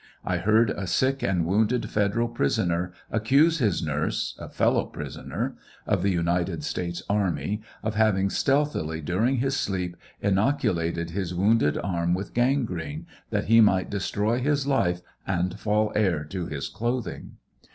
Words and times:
I 0.25 0.37
heard 0.37 0.71
a 0.71 0.87
sick 0.87 1.21
and 1.21 1.45
wounded 1.45 1.87
federal 1.91 2.27
prisoner 2.27 2.91
accuse 3.11 3.59
his 3.59 3.83
nurse, 3.83 4.35
a 4.39 4.49
fellow 4.49 4.87
prisoner, 4.87 5.57
of 5.85 6.01
the 6.01 6.09
United 6.09 6.63
States 6.63 7.03
army, 7.07 7.61
of 7.83 7.93
having 7.93 8.31
stealthily, 8.31 9.01
during 9.01 9.35
his 9.35 9.55
sleep, 9.55 9.95
innoculated 10.19 11.11
his 11.11 11.35
wounded 11.35 11.77
arm 11.77 12.15
with 12.15 12.33
gangrene, 12.33 13.05
that 13.29 13.45
he 13.45 13.61
might 13.61 13.91
destroy 13.91 14.39
his 14.39 14.65
life, 14.65 15.03
and 15.27 15.59
fall 15.59 15.91
heir 15.93 16.23
to 16.23 16.47
his 16.47 16.67
clothing. 16.67 17.33